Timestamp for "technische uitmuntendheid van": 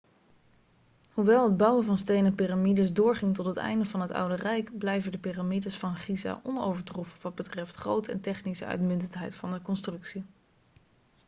8.21-9.51